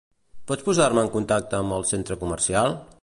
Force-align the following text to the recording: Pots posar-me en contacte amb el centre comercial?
Pots 0.51 0.63
posar-me 0.69 1.03
en 1.07 1.11
contacte 1.17 1.59
amb 1.59 1.77
el 1.77 1.85
centre 1.91 2.19
comercial? 2.25 2.75